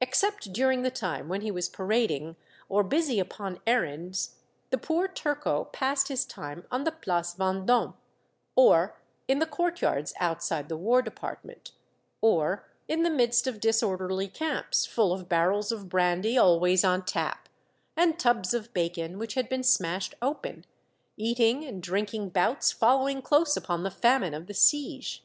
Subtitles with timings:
[0.00, 2.36] Except during the time when he was parad ing,
[2.68, 4.36] or busy upon errands,
[4.70, 7.94] the poor turco passed his time on the Place Vendome,
[8.54, 11.72] or in the court yards outside the war department,
[12.20, 17.48] or in the midst of disorderly camps full of barrels of brandy always on tap,
[17.96, 20.64] and tubs of bacon which had been smashed open,
[21.16, 25.24] eating and drinking bouts follow ing close upon the famine of the siege.